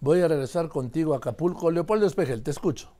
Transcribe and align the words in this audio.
Voy 0.00 0.22
a 0.22 0.28
regresar 0.28 0.68
contigo 0.68 1.12
a 1.12 1.18
Acapulco. 1.18 1.70
Leopoldo 1.70 2.06
Espejel, 2.06 2.42
te 2.42 2.50
escucho. 2.50 2.90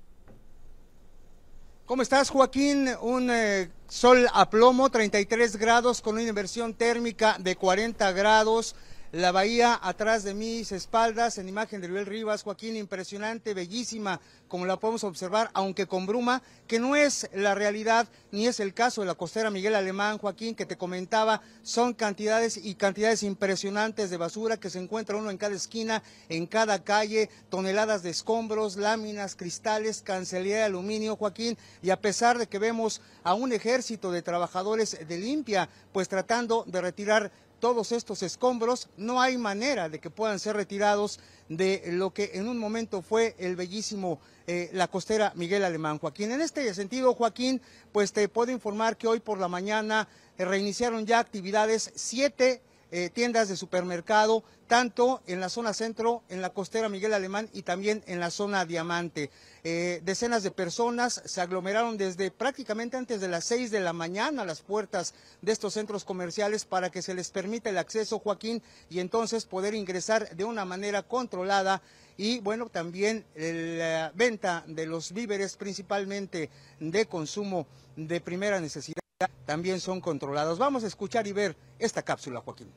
¿Cómo 1.86 2.02
estás, 2.02 2.28
Joaquín? 2.30 2.88
Un 3.00 3.30
eh, 3.30 3.70
sol 3.88 4.29
a 4.32 4.50
plomo, 4.50 4.90
33 4.90 5.56
grados, 5.56 6.02
con 6.02 6.14
una 6.14 6.22
inversión 6.22 6.74
térmica 6.74 7.36
de 7.40 7.56
40 7.56 8.12
grados 8.12 8.76
la 9.12 9.32
bahía 9.32 9.78
atrás 9.82 10.22
de 10.22 10.34
mis 10.34 10.70
espaldas, 10.70 11.38
en 11.38 11.48
imagen 11.48 11.80
de 11.80 11.88
Luis 11.88 12.06
Rivas, 12.06 12.44
Joaquín, 12.44 12.76
impresionante, 12.76 13.54
bellísima, 13.54 14.20
como 14.46 14.66
la 14.66 14.79
podemos 14.79 15.02
observar, 15.02 15.50
aunque 15.52 15.88
con 15.88 16.06
bruma, 16.06 16.43
que 16.68 16.79
no 16.79 16.94
es 16.94 17.29
la 17.34 17.57
realidad 17.57 18.08
ni 18.30 18.46
es 18.46 18.61
el 18.61 18.72
caso 18.72 19.00
de 19.00 19.08
la 19.08 19.16
costera 19.16 19.50
Miguel 19.50 19.75
Alemán, 19.75 20.18
Joaquín, 20.18 20.54
que 20.54 20.64
te 20.64 20.76
comentaba, 20.76 21.43
son 21.64 21.93
cantidades 21.93 22.57
y 22.57 22.76
cantidades 22.76 23.25
impresionantes 23.25 24.11
de 24.11 24.16
basura 24.16 24.58
que 24.58 24.70
se 24.70 24.80
encuentra 24.80 25.16
uno 25.16 25.30
en 25.30 25.38
cada 25.38 25.56
esquina, 25.56 26.04
en 26.29 26.46
cada 26.46 26.84
calle, 26.84 27.30
toneladas 27.48 28.04
de 28.04 28.11
escombros, 28.11 28.77
láminas, 28.77 29.35
cristales, 29.35 30.02
cancelería 30.02 30.58
de 30.58 30.63
aluminio, 30.64 31.16
Joaquín, 31.16 31.58
y 31.82 31.90
a 31.90 32.01
pesar 32.01 32.38
de 32.38 32.47
que 32.47 32.61
vemos 32.61 33.01
a 33.24 33.35
un 33.35 33.52
ejército 33.52 34.13
de 34.13 34.23
trabajadores 34.23 34.97
de 35.09 35.19
limpia, 35.19 35.69
pues 35.93 36.09
tratando 36.09 36.63
de 36.69 36.80
retirar 36.80 37.33
todos 37.61 37.93
estos 37.93 38.23
escombros, 38.23 38.89
no 38.97 39.21
hay 39.21 39.39
manera 39.39 39.89
de 39.89 40.01
que 40.01 40.11
puedan 40.11 40.41
ser 40.41 40.57
retirados 40.57 41.21
de 41.49 41.83
lo 41.89 42.13
que 42.13 42.33
en 42.35 42.49
un 42.49 42.59
momento 42.59 43.03
fue 43.03 43.37
el 43.39 43.55
bellísimo 43.55 44.19
eh, 44.47 44.71
la 44.73 44.89
costera 44.89 45.33
Miguel 45.37 45.63
Alemán. 45.63 45.99
Joaquín, 45.99 46.33
en 46.33 46.41
este 46.41 46.73
sentido, 46.75 47.15
Joaquín, 47.15 47.61
pues 47.93 48.13
te 48.13 48.29
puedo 48.29 48.51
informar 48.51 48.97
que 48.97 49.07
hoy 49.07 49.21
por 49.21 49.39
la 49.39 49.49
mañana 49.49 50.09
eh, 50.39 50.45
reiniciaron 50.45 51.07
ya 51.07 51.19
actividades 51.19 51.93
siete 51.95 52.63
eh, 52.93 53.11
tiendas 53.11 53.49
de 53.49 53.57
supermercado, 53.57 54.43
tanto 54.67 55.23
en 55.27 55.41
la 55.41 55.49
zona 55.49 55.73
centro, 55.73 56.23
en 56.29 56.43
la 56.43 56.51
costera 56.51 56.89
Miguel 56.89 57.15
Alemán 57.15 57.49
y 57.53 57.63
también 57.63 58.03
en 58.07 58.21
la 58.21 58.30
zona 58.30 58.65
Diamante. 58.65 59.30
Eh, 59.63 60.01
decenas 60.05 60.43
de 60.43 60.51
personas 60.51 61.23
se 61.24 61.41
aglomeraron 61.41 61.96
desde 61.96 62.30
prácticamente 62.30 62.96
antes 62.96 63.21
de 63.21 63.29
las 63.29 63.45
seis 63.45 63.71
de 63.71 63.80
la 63.80 63.93
mañana 63.93 64.42
a 64.42 64.46
las 64.46 64.62
puertas 64.62 65.14
de 65.42 65.52
estos 65.52 65.74
centros 65.74 66.05
comerciales 66.05 66.64
para 66.64 66.91
que 66.91 67.02
se 67.02 67.14
les 67.14 67.30
permita 67.30 67.70
el 67.70 67.78
acceso, 67.78 68.18
Joaquín, 68.18 68.62
y 68.88 69.00
entonces 69.00 69.44
poder 69.44 69.74
ingresar 69.74 70.34
de 70.36 70.44
una 70.44 70.64
manera 70.64 71.02
controlada 71.02 71.83
y 72.16 72.41
bueno, 72.41 72.68
también 72.68 73.24
la 73.34 74.12
venta 74.14 74.62
de 74.66 74.86
los 74.86 75.12
víveres 75.12 75.56
principalmente 75.56 76.50
de 76.78 77.06
consumo 77.06 77.66
de 77.96 78.20
primera 78.20 78.61
necesidad 78.61 78.99
también 79.44 79.80
son 79.80 80.00
controlados. 80.00 80.58
Vamos 80.58 80.84
a 80.84 80.86
escuchar 80.86 81.26
y 81.26 81.32
ver 81.32 81.56
esta 81.78 82.02
cápsula, 82.02 82.40
Joaquín. 82.40 82.68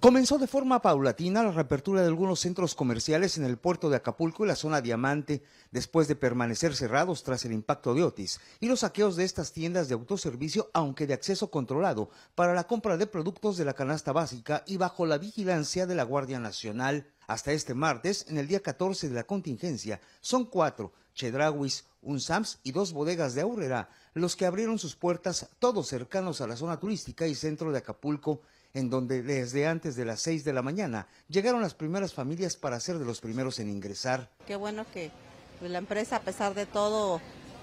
Comenzó 0.00 0.38
de 0.38 0.46
forma 0.46 0.82
paulatina 0.82 1.42
la 1.42 1.50
reapertura 1.50 2.02
de 2.02 2.06
algunos 2.06 2.40
centros 2.40 2.74
comerciales 2.74 3.38
en 3.38 3.44
el 3.44 3.56
puerto 3.56 3.88
de 3.88 3.96
Acapulco 3.96 4.44
y 4.44 4.48
la 4.48 4.54
zona 4.54 4.82
Diamante, 4.82 5.42
después 5.70 6.06
de 6.06 6.14
permanecer 6.14 6.76
cerrados 6.76 7.24
tras 7.24 7.44
el 7.44 7.52
impacto 7.52 7.94
de 7.94 8.04
Otis 8.04 8.38
y 8.60 8.68
los 8.68 8.80
saqueos 8.80 9.16
de 9.16 9.24
estas 9.24 9.52
tiendas 9.52 9.88
de 9.88 9.94
autoservicio, 9.94 10.70
aunque 10.74 11.06
de 11.06 11.14
acceso 11.14 11.50
controlado, 11.50 12.10
para 12.34 12.54
la 12.54 12.64
compra 12.64 12.96
de 12.98 13.06
productos 13.06 13.56
de 13.56 13.64
la 13.64 13.72
canasta 13.72 14.12
básica 14.12 14.62
y 14.66 14.76
bajo 14.76 15.06
la 15.06 15.18
vigilancia 15.18 15.86
de 15.86 15.94
la 15.94 16.04
Guardia 16.04 16.38
Nacional. 16.38 17.08
Hasta 17.26 17.52
este 17.52 17.74
martes, 17.74 18.26
en 18.28 18.38
el 18.38 18.46
día 18.46 18.60
14 18.60 19.08
de 19.08 19.14
la 19.14 19.24
contingencia, 19.24 20.00
son 20.20 20.44
cuatro, 20.44 20.92
Chedrauis, 21.16 21.84
un 22.02 22.20
SAMS 22.20 22.60
y 22.62 22.70
dos 22.70 22.92
bodegas 22.92 23.34
de 23.34 23.40
Aurrera, 23.40 23.88
los 24.14 24.36
que 24.36 24.46
abrieron 24.46 24.78
sus 24.78 24.94
puertas, 24.94 25.48
todos 25.58 25.88
cercanos 25.88 26.40
a 26.40 26.46
la 26.46 26.56
zona 26.56 26.78
turística 26.78 27.26
y 27.26 27.34
centro 27.34 27.72
de 27.72 27.78
Acapulco, 27.78 28.42
en 28.74 28.90
donde 28.90 29.22
desde 29.22 29.66
antes 29.66 29.96
de 29.96 30.04
las 30.04 30.20
seis 30.20 30.44
de 30.44 30.52
la 30.52 30.62
mañana 30.62 31.08
llegaron 31.28 31.62
las 31.62 31.74
primeras 31.74 32.12
familias 32.12 32.56
para 32.56 32.78
ser 32.78 32.98
de 32.98 33.06
los 33.06 33.20
primeros 33.20 33.58
en 33.58 33.70
ingresar. 33.70 34.30
Qué 34.46 34.54
bueno 34.54 34.84
que 34.92 35.10
pues, 35.58 35.70
la 35.70 35.78
empresa, 35.78 36.16
a 36.16 36.20
pesar 36.20 36.54
de 36.54 36.66
todo, 36.66 37.20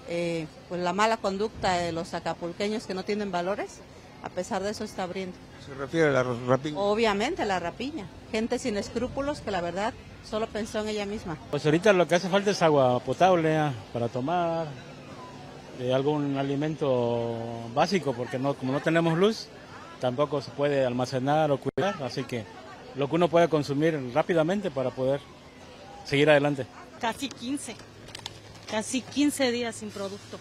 eh, 0.08 0.46
pues 0.68 0.82
la 0.82 0.92
mala 0.92 1.16
conducta 1.16 1.74
de 1.74 1.92
los 1.92 2.12
acapulqueños 2.12 2.86
que 2.86 2.94
no 2.94 3.04
tienen 3.04 3.30
valores, 3.30 3.78
a 4.24 4.30
pesar 4.30 4.62
de 4.62 4.70
eso 4.70 4.84
está 4.84 5.02
abriendo. 5.02 5.36
¿Se 5.66 5.74
refiere 5.74 6.08
a 6.08 6.12
la 6.12 6.22
rapiña? 6.22 6.78
Obviamente, 6.78 7.44
la 7.44 7.60
rapiña. 7.60 8.06
Gente 8.32 8.58
sin 8.58 8.76
escrúpulos 8.78 9.40
que 9.42 9.50
la 9.50 9.60
verdad 9.60 9.92
solo 10.28 10.46
pensó 10.46 10.80
en 10.80 10.88
ella 10.88 11.04
misma. 11.04 11.36
Pues 11.50 11.64
ahorita 11.66 11.92
lo 11.92 12.08
que 12.08 12.14
hace 12.14 12.30
falta 12.30 12.50
es 12.50 12.62
agua 12.62 13.00
potable 13.00 13.54
ah, 13.56 13.72
para 13.92 14.08
tomar, 14.08 14.66
de 15.78 15.92
algún 15.92 16.38
alimento 16.38 17.36
básico, 17.74 18.14
porque 18.14 18.38
no, 18.38 18.54
como 18.54 18.72
no 18.72 18.80
tenemos 18.80 19.18
luz, 19.18 19.48
tampoco 20.00 20.40
se 20.40 20.50
puede 20.52 20.86
almacenar 20.86 21.50
o 21.50 21.58
cuidar, 21.58 22.02
así 22.02 22.24
que 22.24 22.44
lo 22.96 23.08
que 23.08 23.16
uno 23.16 23.28
puede 23.28 23.48
consumir 23.48 24.00
rápidamente 24.14 24.70
para 24.70 24.90
poder 24.90 25.20
seguir 26.04 26.30
adelante. 26.30 26.66
Casi 26.98 27.28
15, 27.28 27.76
casi 28.70 29.02
15 29.02 29.50
días 29.50 29.76
sin 29.76 29.90
producto. 29.90 30.38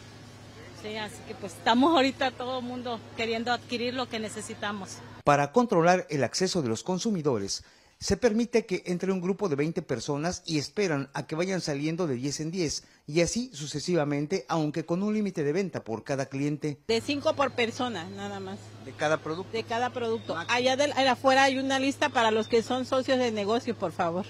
Sí, 0.84 0.98
así 0.98 1.16
que 1.28 1.34
pues 1.36 1.54
estamos 1.54 1.96
ahorita 1.96 2.32
todo 2.32 2.60
el 2.60 2.66
mundo 2.66 3.00
queriendo 3.16 3.54
adquirir 3.54 3.94
lo 3.94 4.10
que 4.10 4.20
necesitamos. 4.20 4.98
Para 5.24 5.54
controlar 5.54 6.06
el 6.10 6.26
acceso 6.26 6.62
de 6.62 6.68
los 6.68 6.84
consumidores, 6.84 7.64
se 8.00 8.18
permite 8.18 8.66
que 8.66 8.84
entre 8.86 9.14
un 9.14 9.22
grupo 9.22 9.48
de 9.48 9.56
20 9.56 9.82
personas 9.82 10.44
y 10.46 10.58
esperan 10.58 11.10
a 11.14 11.26
que 11.26 11.36
vayan 11.36 11.62
saliendo 11.62 12.06
de 12.06 12.16
10 12.16 12.42
en 12.42 12.52
10 12.52 12.84
y 13.08 13.22
así 13.22 13.50
sucesivamente, 13.54 14.46
aunque 14.50 14.86
con 14.86 15.04
un 15.04 15.14
límite 15.14 15.46
de 15.46 15.54
venta 15.54 15.86
por 15.86 16.04
cada 16.04 16.26
cliente. 16.26 16.78
De 16.86 17.00
5 17.00 17.34
por 17.34 17.52
persona, 17.52 18.10
nada 18.10 18.42
más. 18.42 18.60
¿De 18.84 18.92
cada 18.92 19.20
producto? 19.20 19.54
De 19.54 19.64
cada 19.64 19.90
producto. 19.92 20.36
Allá, 20.50 20.76
afuera 21.10 21.44
hay 21.44 21.60
una 21.60 21.80
lista 21.80 22.10
para 22.10 22.32
los 22.32 22.50
que 22.50 22.62
son 22.62 22.86
socios 22.86 23.20
de 23.20 23.32
negocio, 23.32 23.74
por 23.74 23.94
favor. 23.94 24.26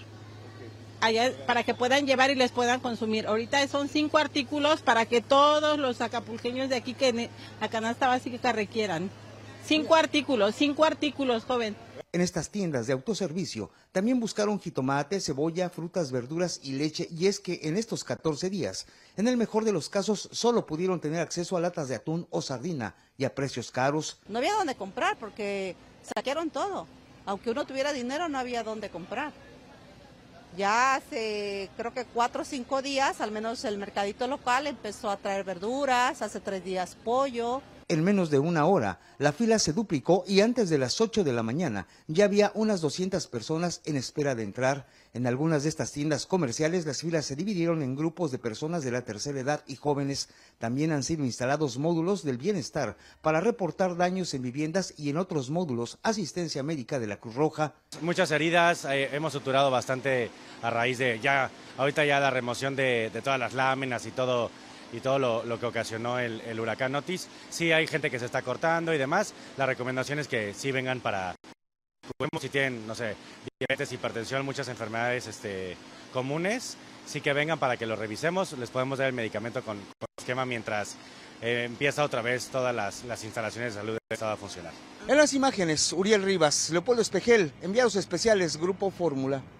Allá, 1.03 1.34
para 1.46 1.64
que 1.66 1.74
puedan 1.74 2.08
llevar 2.08 2.31
y 2.31 2.36
les 2.36 2.53
puedan 2.53 2.80
consumir. 2.80 3.28
Ahorita 3.28 3.68
son 3.68 3.90
cinco 3.90 4.18
artículos 4.18 4.81
para 4.81 5.06
que 5.06 5.22
todos 5.22 5.78
los 5.78 6.00
acapulqueños 6.00 6.69
de 6.69 6.78
aquí 6.78 6.94
que 6.94 7.30
la 7.59 7.68
canasta 7.68 8.08
básica 8.08 8.53
requieran. 8.53 9.09
Cinco 9.66 9.96
artículos, 9.96 10.56
cinco 10.56 10.86
artículos, 10.86 11.44
joven. 11.44 11.75
En 12.13 12.22
estas 12.22 12.52
tiendas 12.52 12.88
de 12.88 12.94
autoservicio 12.94 13.69
también 13.92 14.22
buscaron 14.22 14.62
jitomate, 14.62 15.19
cebolla, 15.19 15.69
frutas, 15.69 16.09
verduras 16.09 16.62
y 16.63 16.72
leche 16.72 17.09
y 17.12 17.28
es 17.28 17.42
que 17.42 17.59
en 17.63 17.75
estos 17.75 18.06
14 18.06 18.50
días, 18.50 18.86
en 19.18 19.28
el 19.28 19.36
mejor 19.36 19.66
de 19.66 19.74
los 19.74 19.90
casos, 19.90 20.30
solo 20.31 20.66
pudieron 20.66 21.02
tener 21.02 21.19
acceso 21.19 21.58
a 21.58 21.59
latas 21.59 21.90
de 21.90 21.96
atún 21.96 22.28
o 22.30 22.42
sardina 22.42 22.96
y 23.18 23.25
a 23.25 23.36
precios 23.36 23.72
caros. 23.72 24.19
No 24.30 24.38
había 24.38 24.53
dónde 24.53 24.75
comprar 24.75 25.18
porque 25.18 25.75
saquearon 26.16 26.50
todo. 26.50 26.88
Aunque 27.25 27.52
uno 27.52 27.66
tuviera 27.66 27.92
dinero, 27.92 28.30
no 28.30 28.40
había 28.40 28.63
dónde 28.63 28.90
comprar. 28.90 29.34
Ya 30.56 30.96
hace 30.96 31.69
creo 31.78 31.94
que 31.94 32.06
cuatro 32.06 32.44
o 32.44 32.46
cinco 32.46 32.81
días, 32.84 33.22
al 33.22 33.31
menos 33.31 33.66
el 33.66 33.78
mercadito 33.78 34.28
local 34.28 34.68
empezó 34.68 35.09
a 35.09 35.18
traer 35.18 35.44
verduras, 35.44 36.22
hace 36.22 36.40
tres 36.40 36.64
días 36.64 36.96
pollo, 37.03 37.62
en 37.88 38.03
menos 38.03 38.29
de 38.29 38.39
una 38.39 38.66
hora, 38.66 38.99
la 39.17 39.33
fila 39.33 39.59
se 39.59 39.73
duplicó 39.73 40.23
y 40.27 40.41
antes 40.41 40.69
de 40.69 40.77
las 40.77 41.01
8 41.01 41.23
de 41.23 41.33
la 41.33 41.44
mañana 41.44 41.88
ya 42.07 42.25
había 42.25 42.51
unas 42.55 42.81
200 42.81 43.27
personas 43.27 43.81
en 43.85 43.95
espera 43.95 44.35
de 44.35 44.44
entrar. 44.44 44.88
En 45.13 45.27
algunas 45.27 45.63
de 45.63 45.69
estas 45.69 45.91
tiendas 45.91 46.25
comerciales 46.25 46.85
las 46.85 47.01
filas 47.01 47.25
se 47.25 47.35
dividieron 47.35 47.83
en 47.83 47.95
grupos 47.95 48.31
de 48.31 48.39
personas 48.39 48.83
de 48.83 48.91
la 48.91 49.03
tercera 49.03 49.39
edad 49.39 49.63
y 49.67 49.75
jóvenes. 49.75 50.29
También 50.57 50.91
han 50.91 51.03
sido 51.03 51.23
instalados 51.23 51.77
módulos 51.77 52.23
del 52.23 52.38
bienestar 52.38 52.97
para 53.21 53.41
reportar 53.41 53.95
daños 53.95 54.33
en 54.33 54.41
viviendas 54.41 54.94
y 54.97 55.09
en 55.09 55.17
otros 55.17 55.50
módulos 55.50 56.00
asistencia 56.01 56.63
médica 56.63 57.00
de 57.00 57.07
la 57.07 57.17
Cruz 57.17 57.35
Roja. 57.35 57.75
Muchas 58.01 58.31
heridas, 58.31 58.85
eh, 58.85 59.09
hemos 59.13 59.33
suturado 59.33 59.69
bastante 59.69 60.31
a 60.61 60.69
raíz 60.69 60.97
de 60.97 61.19
ya, 61.21 61.51
ahorita 61.77 62.05
ya 62.05 62.19
la 62.19 62.31
remoción 62.31 62.75
de, 62.75 63.11
de 63.13 63.21
todas 63.21 63.39
las 63.39 63.53
láminas 63.53 64.05
y 64.05 64.11
todo 64.11 64.50
y 64.94 65.00
todo 65.00 65.44
lo, 65.44 65.59
que 65.59 65.66
ocasionó 65.66 66.20
el, 66.20 66.59
huracán 66.59 66.96
Otis. 66.96 67.28
Sí 67.50 67.72
hay 67.72 67.88
gente 67.88 68.09
que 68.09 68.20
se 68.20 68.26
está 68.26 68.42
cortando 68.42 68.94
y 68.94 68.98
demás. 68.98 69.34
La 69.58 69.66
recomendación 69.66 70.20
es 70.20 70.28
que 70.28 70.54
sí 70.54 70.72
vengan 70.72 71.02
para, 71.02 71.36
si 72.40 72.50
tienen, 72.50 72.88
no 72.88 72.96
sé, 72.96 73.16
diabetes, 73.59 73.92
hipertensión, 73.92 74.46
muchas 74.46 74.68
enfermedades 74.68 75.28
este, 75.28 75.76
comunes, 76.14 76.78
sí 77.06 77.22
que 77.22 77.34
vengan 77.34 77.60
para 77.60 77.75
que 77.75 77.86
lo 77.86 77.95
revisemos. 77.95 78.54
Les 78.54 78.69
podemos 78.69 79.00
dar 79.00 79.07
el 79.07 79.13
medicamento 79.13 79.63
con, 79.63 79.80
esquema 80.18 80.45
mientras 80.45 80.96
eh, 81.42 81.63
empieza 81.66 82.04
otra 82.04 82.22
vez 82.22 82.48
todas 82.48 82.74
las, 82.74 83.04
las 83.04 83.24
instalaciones 83.24 83.74
de 83.74 83.81
salud 83.81 83.98
de 84.10 84.25
a 84.25 84.38
funcionar. 84.38 84.72
En 85.07 85.18
las 85.18 85.34
imágenes, 85.34 85.92
Uriel 85.92 86.24
Rivas, 86.24 86.69
Leopoldo 86.69 87.01
Espejel, 87.01 87.51
enviados 87.62 87.96
especiales, 87.96 88.57
Grupo 88.57 88.89
Fórmula. 88.89 89.42